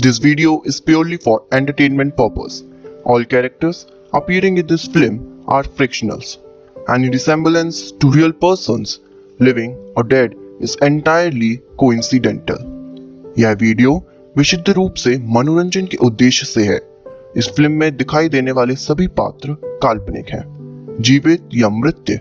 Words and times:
This 0.00 0.18
video 0.18 0.62
is 0.62 0.80
purely 0.80 1.16
for 1.16 1.42
entertainment 1.50 2.16
purpose. 2.16 2.62
All 3.04 3.24
characters 3.24 3.86
appearing 4.12 4.58
in 4.58 4.66
this 4.66 4.86
film 4.86 5.42
are 5.48 5.64
fictionals. 5.64 6.36
Any 6.88 7.08
resemblance 7.08 7.90
to 7.92 8.10
real 8.10 8.32
persons, 8.32 9.00
living 9.40 9.72
or 9.96 10.04
dead, 10.04 10.36
is 10.60 10.76
entirely 10.82 11.50
coincidental. 11.80 12.60
यह 13.38 13.56
video 13.60 13.96
विशुद्ध 14.36 14.68
रूप 14.70 14.94
से 14.94 15.16
मनोरंजन 15.36 15.86
के 15.86 15.96
उद्देश्य 16.06 16.46
से 16.46 16.64
है 16.64 16.80
इस 17.36 17.48
फ़िल्म 17.56 17.72
में 17.72 17.96
दिखाई 17.96 18.28
देने 18.28 18.52
वाले 18.52 18.76
सभी 18.76 19.06
पात्र 19.18 19.56
काल्पनिक 19.82 20.30
हैं 20.34 20.44
जीवित 21.00 21.48
या 21.54 21.68
मृत्य 21.80 22.20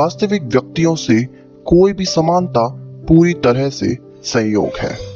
वास्तविक 0.00 0.42
व्यक्तियों 0.42 0.94
से 1.06 1.22
कोई 1.66 1.92
भी 1.92 2.04
समानता 2.04 2.68
पूरी 3.08 3.34
तरह 3.44 3.68
से 3.80 3.96
संयोग 4.34 4.78
है 4.78 5.13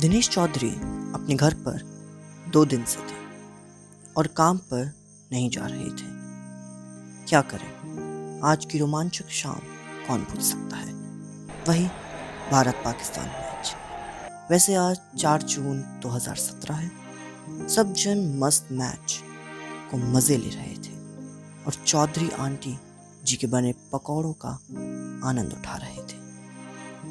दिनेश 0.00 0.28
चौधरी 0.28 0.70
अपने 1.14 1.34
घर 1.34 1.54
पर 1.54 1.82
दो 2.52 2.64
दिन 2.64 2.84
से 2.84 2.98
थे 2.98 3.16
और 4.16 4.26
काम 4.26 4.58
पर 4.58 4.92
नहीं 5.32 5.50
जा 5.50 5.66
रहे 5.66 5.84
थे। 5.84 6.10
क्या 7.26 7.40
करें? 7.40 8.40
आज 8.44 8.64
की 8.64 8.78
रोमांचक 8.78 9.28
शाम 9.28 9.58
कौन 10.08 10.20
भूल 10.20 10.40
सकता 10.40 10.76
है? 10.76 10.92
वही 11.68 11.84
भारत 12.52 12.74
पाकिस्तान 12.74 13.26
मैच। 13.26 13.74
वैसे 14.50 14.74
आज 14.74 15.00
चार 15.18 15.42
जून 15.42 15.80
2017 15.80 16.74
है। 16.74 16.90
सब 17.68 17.92
जन 17.92 18.38
मस्त 18.38 18.68
मैच 18.72 19.20
को 19.90 19.96
मज़े 19.96 20.36
ले 20.36 20.48
रहे 20.48 20.74
थे 20.74 20.96
और 21.64 21.84
चौधरी 21.86 22.30
आंटी 22.30 22.78
जी 23.24 23.36
के 23.36 23.46
बने 23.46 23.74
पकौड़ों 23.92 24.32
का 24.32 24.48
आनंद 25.28 25.52
उठा 25.52 25.76
रहे 25.76 26.02
थे। 26.02 26.18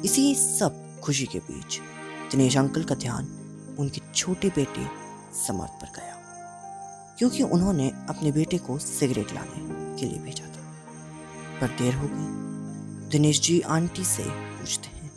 इसी 0.04 0.34
सब 0.34 1.00
खुशी 1.00 1.26
के 1.26 1.38
बीच 1.38 1.80
दिनेश 2.30 2.56
अंकल 2.56 2.84
का 2.84 2.94
ध्यान 2.94 3.24
उनके 3.78 4.00
छोटे 4.14 4.48
बेटे 4.48 4.86
समर्थ 5.46 5.70
पर 5.72 5.92
गया, 5.96 6.14
क्योंकि 7.18 7.42
उन्होंने 7.42 7.88
अपने 8.08 8.32
बेटे 8.32 8.58
को 8.58 8.78
सिगरेट 8.78 9.32
लाने 9.34 9.96
के 10.00 10.06
लिए 10.06 10.18
भेजा 10.18 10.46
था। 10.46 10.64
पर 11.60 11.68
देर 11.78 11.94
हो 11.94 12.08
गई। 12.10 13.08
दिनेश 13.08 13.40
जी 13.40 13.60
आंटी 13.60 14.04
से 14.04 14.24
पूछते 14.28 14.88
हैं, 14.88 15.10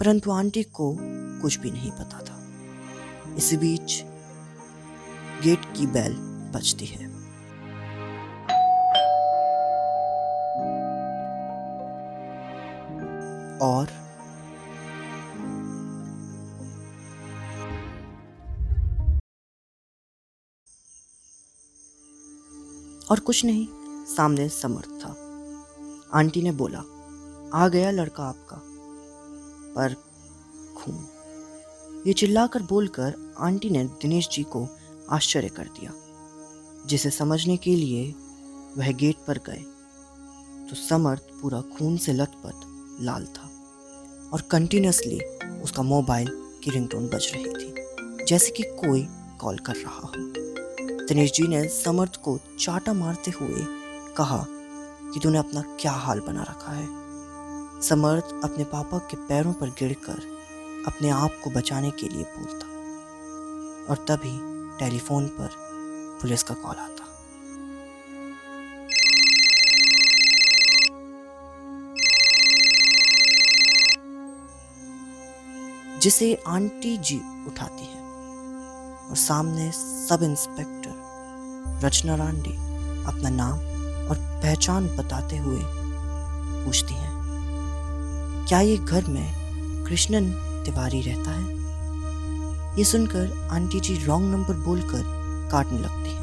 परंतु 0.00 0.30
आंटी 0.30 0.62
को 0.62 0.96
कुछ 1.42 1.58
भी 1.58 1.70
नहीं 1.70 1.90
पता 1.90 2.18
था। 2.20 2.36
इसी 3.36 3.56
बीच 3.56 4.02
गेट 5.42 5.64
की 5.76 5.86
बेल 5.86 6.14
बजती 6.54 6.86
है। 6.86 7.06
और 13.62 13.88
और 23.10 23.20
कुछ 23.20 23.44
नहीं, 23.44 23.66
सामने 24.06 24.48
समर्थ 24.48 24.88
था। 24.88 25.10
आंटी 26.14 26.42
ने 26.42 26.52
बोला, 26.52 26.82
आ 27.54 27.68
गया 27.68 27.90
लड़का 27.90 28.24
आपका। 28.24 28.62
पर 29.74 29.94
खून। 30.76 31.06
ये 32.06 32.12
चिल्लाकर 32.12 32.62
बोलकर 32.62 33.34
आंटी 33.38 33.70
ने 33.70 33.84
दिनेश 33.84 34.28
जी 34.28 34.42
को 34.42 34.66
आश्चर्य 35.10 35.48
कर 35.48 35.64
दिया, 35.64 35.92
जिसे 36.86 37.10
समझने 37.10 37.56
के 37.56 37.74
लिए 37.74 38.14
वह 38.78 38.92
गेट 38.92 39.16
पर 39.26 39.38
गए। 39.38 39.64
तो 40.70 40.76
समर्थ 40.76 41.22
पूरा 41.42 41.60
खून 41.60 41.96
से 41.96 42.12
लथपथ, 42.12 42.60
लाल 43.00 43.26
था 43.26 43.50
और 44.32 44.40
कंटिन्यूसली 44.40 45.20
उसका 45.62 45.82
मोबाइल 45.82 46.28
की 46.64 46.70
रिंगटोन 46.70 47.08
बज 47.08 47.30
रही 47.34 47.44
थी, 47.44 47.74
जैसे 48.24 48.50
कि 48.50 48.62
कोई 48.62 49.06
कॉल 49.40 49.58
कर 49.58 49.76
रहा 49.76 49.98
हो। 49.98 50.12
दिनेश 51.10 51.32
जी 51.32 51.48
ने 51.48 51.68
समर्थ 51.68 52.16
को 52.16 52.40
चाटा 52.60 52.92
मारते 52.92 53.30
हुए 53.30 53.66
कहा 54.14 54.46
कि 55.14 55.20
तूने 55.20 55.38
अपना 55.38 55.76
क्या 55.80 55.92
हाल 55.92 56.20
बना 56.20 56.42
रखा 56.42 56.72
है? 56.72 56.88
समर्थ 57.80 58.24
अपने 58.24 58.64
पापा 58.64 58.98
के 58.98 59.16
पैरों 59.16 59.52
पर 59.52 59.68
गिरकर 59.68 60.22
अपने 60.86 61.10
आप 61.10 61.30
को 61.44 61.50
बचाने 61.50 61.90
के 61.90 62.08
लिए 62.08 62.22
बोलता 62.22 62.66
और 63.90 64.04
तभी 64.08 64.38
टेलीफोन 64.78 65.28
पर 65.28 65.50
पुलिस 66.22 66.42
का 66.42 66.54
कॉल 66.54 66.76
आता। 66.76 67.04
जिसे 75.98 76.42
आंटी 76.46 76.96
जी 76.96 77.20
उठाती 77.46 77.84
है 77.84 78.00
और 79.08 79.16
सामने 79.16 79.72
सब 80.08 80.18
इंस्पेक्टर 80.22 80.99
रचना 81.84 82.14
रांडे 82.14 82.50
अपना 83.04 83.28
नाम 83.28 83.52
और 84.08 84.16
पहचान 84.42 84.86
बताते 84.86 85.36
हुए 85.36 85.60
पूछती 86.64 86.94
हैं, 86.94 87.12
क्या 88.48 88.60
ये 88.60 88.76
घर 88.76 89.04
में 89.04 89.34
कृष्णन 89.84 90.30
तिवारी 90.64 91.00
रहता 91.02 91.30
है? 91.30 91.60
ये 92.78 92.84
सुनकर 92.84 93.48
आंटी 93.52 93.80
जी 93.80 94.04
रॉन्ग 94.04 94.34
नंबर 94.34 94.54
बोलकर 94.54 95.02
काटने 95.52 95.78
लगती 95.78 96.10
हैं। 96.10 96.20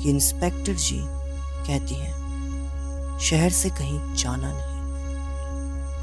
कि 0.00 0.10
इंस्पेक्टर 0.10 0.72
जी 0.72 1.00
कहती 1.66 1.94
हैं, 1.94 3.18
शहर 3.20 3.50
से 3.50 3.70
कहीं 3.70 4.14
जाना 4.14 4.52
नहीं। 4.52 4.76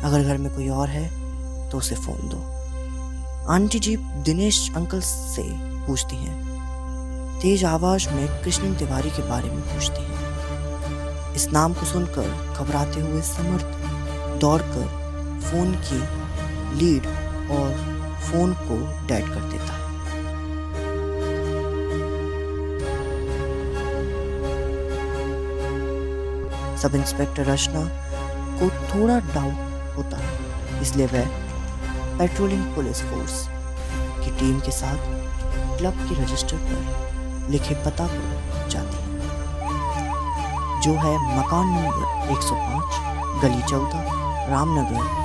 अगर 0.02 0.24
घर 0.24 0.38
में 0.38 0.54
कोई 0.56 0.70
और 0.70 0.90
है 0.90 1.70
तो 1.70 1.78
उसे 1.78 1.96
फ़ोन 1.96 2.30
दो। 2.30 3.52
आंटी 3.52 3.80
जी 3.80 3.96
दिनेश 3.98 4.72
अंकल 4.76 5.02
से 5.02 5.44
पूछती 5.88 6.16
हैं 6.16 6.53
तेज 7.44 7.64
आवाज़ 7.66 8.08
में 8.10 8.28
कृष्ण 8.44 8.74
तिवारी 8.76 9.10
के 9.12 9.22
बारे 9.30 9.50
में 9.50 9.62
पूछते 9.62 10.02
हैं। 10.02 11.34
इस 11.36 11.48
नाम 11.54 11.74
को 11.74 11.86
सुनकर 11.86 12.28
घबराते 12.54 13.00
हुए 13.02 13.22
समर्थ 13.22 14.40
दौड़कर 14.42 14.86
फ़ोन 15.42 15.74
की 15.88 16.00
लीड 16.78 17.08
और 17.52 17.74
फ़ोन 18.22 18.54
को 18.62 18.78
डेड 19.08 19.28
कर 19.28 19.50
देता 19.52 19.74
है। 19.74 19.82
सब 26.78 26.96
इंस्पेक्टर 26.96 27.46
रचना 27.46 27.86
को 28.60 28.70
थोड़ा 28.90 29.20
डाउट 29.20 29.96
होता 29.98 30.18
है, 30.18 30.82
इसलिए 30.82 31.08
वह 31.08 31.26
पेट्रोलिंग 32.18 32.64
पुलिस 32.76 33.02
फोर्स 33.04 33.46
की 34.24 34.38
टीम 34.40 34.60
के 34.60 34.72
साथ 34.74 35.12
क्लब 35.78 36.08
के 36.10 36.24
रजिस्टर 36.24 36.58
पर 36.58 37.03
लिखे 37.50 37.76
पता 37.86 38.06
पर 38.08 38.68
जाती 38.70 38.98
है। 38.98 39.04
जो 40.82 40.94
है 40.94 41.14
मकान 41.38 41.66
नंबर 41.70 42.32
105 42.32 42.86
गली 43.42 43.62
14 43.62 44.02
रामनगर। 44.50 45.22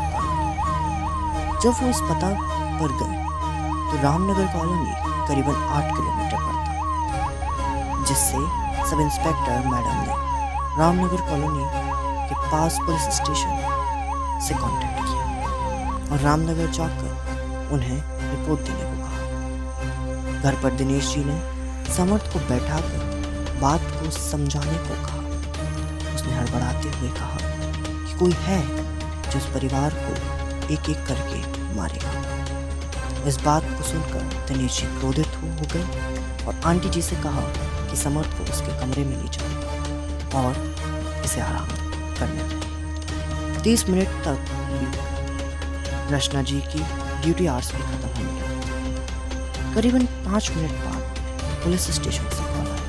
जब 1.63 1.73
वो 1.83 1.89
इस 1.89 2.01
पता 2.01 2.29
पर 2.81 2.91
गए 2.99 3.17
तो 3.91 4.03
रामनगर 4.03 4.47
कॉलोनी 4.53 4.93
करीबन 5.29 5.57
आठ 5.77 5.87
किलोमीटर 5.97 6.37
पड़ता 6.37 8.05
जिससे 8.05 8.41
सब 8.91 9.01
इंस्पेक्टर 9.01 9.69
मैडम 9.69 9.97
ने 10.01 10.15
रामनगर 10.79 11.21
कॉलोनी 11.31 11.65
के 12.29 12.35
पास 12.51 12.79
पुलिस 12.87 13.05
स्टेशन 13.17 13.53
से 14.47 14.55
कांटेक्ट 14.55 14.99
किया 14.99 16.13
और 16.13 16.19
रामनगर 16.21 16.71
जाकर 16.71 17.11
उन्हें 17.73 17.99
रिपोर्ट 18.31 18.61
देने 18.61 18.85
को 18.85 18.95
कहा। 19.03 20.41
घर 20.43 20.55
पर 20.63 20.71
दिनेश 20.73 21.15
जी 21.15 21.25
ने 21.25 21.39
समर्थ 21.97 22.33
को 22.33 22.39
बैठाकर 22.49 23.59
बात 23.61 23.81
को 23.93 24.11
समझाने 24.11 24.79
को 24.89 24.95
कहा। 25.05 25.21
उसने 26.15 26.35
हड़बड़ाते 26.35 26.89
हुए 26.89 27.11
कहा 27.11 27.39
कि 28.05 28.19
कोई 28.19 28.33
है 28.41 28.61
जो 29.31 29.39
उस 29.39 29.47
परिवार 29.55 29.95
को 29.95 30.13
एक 30.75 30.91
एक 30.91 31.07
करके 31.07 31.41
मारेगा। 31.77 33.27
इस 33.29 33.37
बात 33.37 33.65
को 33.69 33.83
सुनकर 33.85 34.23
दिनेश 34.49 34.81
जी 34.81 34.87
क्रोधित 34.99 35.37
हो, 35.37 35.49
गए 35.75 36.45
और 36.47 36.61
आंटी 36.65 36.89
जी 36.89 37.03
से 37.03 37.17
कहा 37.17 37.41
कि 37.91 37.97
समर्थ 37.97 38.39
को 38.39 38.45
उसके 38.45 38.79
कमरे 38.81 39.05
में 39.05 39.17
ले 39.17 39.29
जाओ 39.29 40.43
और 40.43 41.23
इसे 41.25 41.41
आराम 41.41 41.69
करने 42.19 42.43
दें। 42.43 43.63
तीस 43.63 43.89
मिनट 43.89 44.09
तक 44.25 44.39
रचना 46.13 46.43
जी 46.43 46.61
की 46.73 46.79
ड्यूटी 47.23 47.47
आवर्स 47.47 47.73
भी 47.73 47.83
खत्म 47.83 48.09
होने 48.09 48.33
लगी। 48.33 49.75
करीबन 49.75 50.07
पाँच 50.25 50.51
मिनट 50.51 50.71
बाद 50.71 51.08
पुलिस 51.65 51.91
स्टेशन 51.91 52.29
से 52.29 52.43
कॉल 52.43 52.67
आया। 52.67 52.87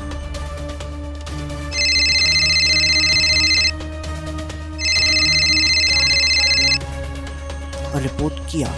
और 7.89 8.01
रिपोर्ट 8.01 8.51
किया 8.51 8.69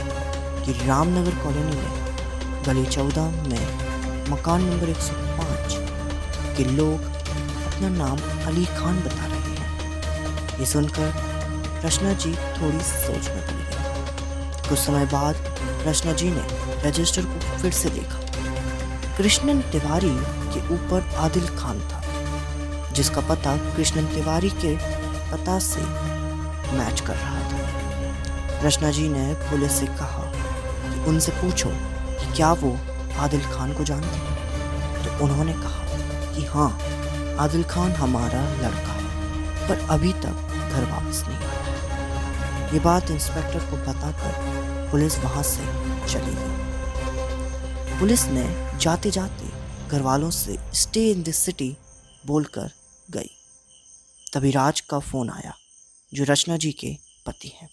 कि 0.65 0.71
रामनगर 0.87 1.35
कॉलोनी 1.35 1.75
में 1.75 1.91
गली 2.65 2.85
चौदह 2.85 3.21
में 3.21 3.63
मकान 4.29 4.63
नंबर 4.63 4.89
105 4.89 5.75
के 6.57 6.65
लोग 6.65 6.99
अपना 7.65 7.89
नाम 7.89 8.17
अली 8.47 8.65
खान 8.65 8.99
बता 8.99 9.25
रहे 9.25 9.55
हैं। 9.55 10.59
ये 10.59 10.65
सुनकर 10.65 11.13
रचना 11.85 12.13
जी 12.13 12.33
थोड़ी 12.33 12.79
सोच 12.79 13.29
में 13.29 13.41
पड़। 13.47 13.53
गई 13.53 14.69
कुछ 14.69 14.79
समय 14.79 15.05
बाद 15.05 15.35
रचना 15.87 16.13
जी 16.13 16.31
ने 16.31 16.43
रजिस्टर 16.89 17.21
को 17.21 17.57
फिर 17.57 17.71
से 17.71 17.89
देखा। 17.89 18.20
कृष्णन 19.21 19.61
तिवारी 19.61 20.09
के 20.53 20.59
ऊपर 20.73 21.15
आदिल 21.15 21.47
खान 21.47 21.79
था, 21.79 22.01
जिसका 22.93 23.21
पता 23.21 23.57
कृष्णन 23.57 24.05
तिवारी 24.05 24.49
के 24.49 24.75
पता 25.31 25.59
से 25.59 25.81
मैच 26.77 27.01
कर 27.01 27.15
रहा 27.15 27.41
था। 27.41 28.67
रचना 28.67 28.91
जी 28.91 29.09
ने 29.09 29.33
पुलिस 29.33 29.71
से 29.71 29.85
कहा 29.85 30.23
कि 30.85 31.09
उनसे 31.09 31.31
पूछो 31.31 31.69
कि 32.09 32.33
क्या 32.33 32.51
वो 32.53 32.77
आदिल 33.17 33.41
खान 33.41 33.73
को 33.73 33.83
जानते 33.83 34.07
हैं? 34.07 34.35
तो 35.03 35.23
उन्होंने 35.23 35.53
कहा 35.53 35.85
कि 36.35 36.45
हाँ 36.45 36.79
आदिल 37.39 37.63
खान 37.63 37.91
हमारा 37.91 38.41
लड़का 38.41 38.93
है, 38.93 39.67
पर 39.67 39.87
अभी 39.89 40.13
तक 40.13 40.57
घर 40.73 40.91
वापस 40.91 41.23
नहीं 41.27 41.37
आया। 41.37 42.67
ये 42.73 42.79
बात 42.79 43.11
इंस्पेक्टर 43.11 43.59
को 43.59 43.77
बताकर 43.77 44.33
पुलिस 44.91 45.19
वहाँ 45.19 45.43
से 45.43 45.65
चली 46.07 46.35
गई। 46.35 46.80
पुलिस 48.01 48.25
ने 48.25 48.77
जाते 48.79 49.11
जाते 49.11 49.47
घर 49.89 50.01
वालों 50.01 50.29
से 50.29 50.57
स्टे 50.73 51.11
इन 51.11 51.23
दिस 51.23 51.35
सिटी 51.35 51.77
बोलकर 52.25 52.71
गई। 53.11 53.29
तभी 54.33 54.51
राज 54.51 54.81
का 54.81 54.99
फ़ोन 54.99 55.29
आया, 55.29 55.53
जो 56.13 56.23
रचना 56.23 56.57
जी 56.57 56.71
के 56.71 56.97
पति 57.25 57.47
हैं। 57.47 57.69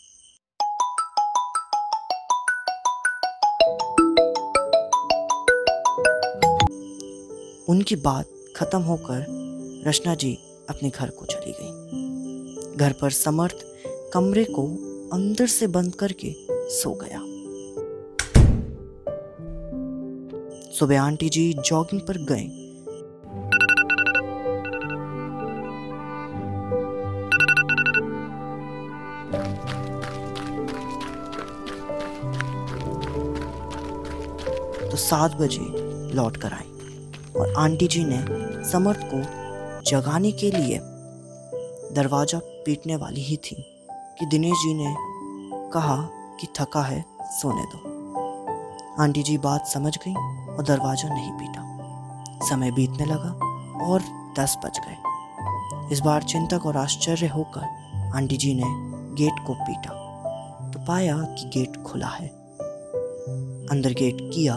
उनकी 7.68 7.96
बात 7.96 8.28
खत्म 8.56 8.80
होकर 8.82 9.24
रचना 9.86 10.14
जी 10.14 10.34
अपने 10.70 10.90
घर 10.90 11.10
को 11.10 11.24
चली 11.24 11.52
गई। 11.60 12.76
घर 12.76 12.92
पर 12.92 13.10
समर्थ 13.10 13.56
कमरे 14.12 14.44
को 14.44 14.66
अंदर 15.12 15.46
से 15.46 15.66
बंद 15.66 15.94
करके 15.94 16.34
सो 16.50 16.92
गया। 16.92 17.37
सुबह 20.78 21.00
आंटी 21.02 21.28
जी 21.28 21.52
जॉगिंग 21.66 22.00
पर 22.00 22.18
गए। 22.18 22.42
तो 34.90 34.96
सात 34.96 35.34
बजे 35.34 35.60
लौट 36.14 36.36
कर 36.36 36.52
आई 36.52 36.70
और 37.36 37.54
आंटी 37.58 37.86
जी 37.86 38.04
ने 38.04 38.22
समर्थ 38.70 39.00
को 39.04 39.22
जगाने 39.90 40.32
के 40.32 40.50
लिए 40.50 40.80
दरवाज़ा 41.94 42.40
पीटने 42.66 42.96
वाली 42.96 43.20
ही 43.20 43.36
थी 43.36 43.56
कि 44.18 44.26
दिनेश 44.26 44.58
जी 44.58 44.74
ने 44.74 44.94
कहा 45.72 45.96
कि 46.40 46.46
थका 46.60 46.82
है, 46.82 47.04
सोने 47.30 47.64
दो। 47.64 49.02
आंटी 49.02 49.22
जी 49.22 49.38
बात 49.38 49.66
समझ 49.66 49.96
गई 49.96 50.37
और 50.58 50.64
दरवाज़ा 50.64 51.08
नहीं 51.14 51.32
पीटा। 51.32 51.62
समय 52.48 52.70
बीतने 52.70 53.04
लगा 53.04 53.30
और 53.86 54.02
दस 54.38 54.56
बज 54.64 54.78
गए। 54.78 54.96
इस 55.92 56.00
बार 56.00 56.22
चिंतक 56.22 56.66
और 56.66 56.76
आश्चर्य 56.76 57.26
होकर 57.26 58.12
आंटी 58.16 58.36
जी 58.36 58.54
ने 58.54 58.64
गेट 59.14 59.46
को 59.46 59.54
पीटा। 59.54 59.92
तो 60.70 60.80
पाया 60.80 61.16
कि 61.16 61.48
गेट 61.48 61.82
खुला 61.82 62.06
है। 62.06 62.28
अंदर 63.70 63.92
गेट 63.92 64.18
किया। 64.34 64.54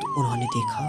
तो 0.00 0.20
उन्होंने 0.20 0.46
देखा 0.46 0.84